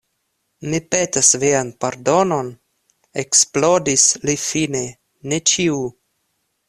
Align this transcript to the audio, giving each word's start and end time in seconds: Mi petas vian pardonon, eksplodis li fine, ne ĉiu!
Mi 0.69 0.77
petas 0.93 1.27
vian 1.43 1.69
pardonon, 1.85 2.49
eksplodis 3.25 4.07
li 4.27 4.37
fine, 4.47 4.83
ne 5.33 5.41
ĉiu! 5.53 5.81